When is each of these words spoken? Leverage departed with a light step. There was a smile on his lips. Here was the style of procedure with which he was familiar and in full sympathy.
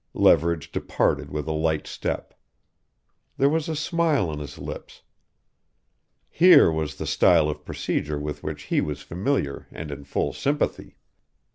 Leverage 0.15 0.71
departed 0.71 1.29
with 1.29 1.47
a 1.47 1.51
light 1.51 1.85
step. 1.85 2.33
There 3.37 3.49
was 3.49 3.69
a 3.69 3.75
smile 3.75 4.31
on 4.31 4.39
his 4.39 4.57
lips. 4.57 5.03
Here 6.27 6.71
was 6.71 6.95
the 6.95 7.05
style 7.05 7.47
of 7.51 7.63
procedure 7.65 8.17
with 8.17 8.41
which 8.41 8.63
he 8.63 8.81
was 8.81 9.03
familiar 9.03 9.67
and 9.69 9.91
in 9.91 10.03
full 10.05 10.33
sympathy. 10.33 10.97